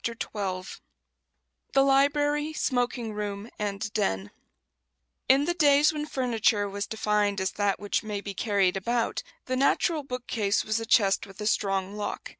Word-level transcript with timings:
]XII 0.06 0.14
THE 1.72 1.82
LIBRARY, 1.82 2.52
SMOKING 2.52 3.12
ROOM, 3.14 3.50
AND 3.58 3.92
"DEN" 3.94 4.30
In 5.28 5.44
the 5.44 5.54
days 5.54 5.92
when 5.92 6.06
furniture 6.06 6.68
was 6.68 6.86
defined 6.86 7.40
as 7.40 7.50
"that 7.54 7.80
which 7.80 8.04
may 8.04 8.20
be 8.20 8.32
carried 8.32 8.76
about," 8.76 9.24
the 9.46 9.56
natural 9.56 10.04
bookcase 10.04 10.64
was 10.64 10.78
a 10.78 10.86
chest 10.86 11.26
with 11.26 11.40
a 11.40 11.48
strong 11.48 11.96
lock. 11.96 12.36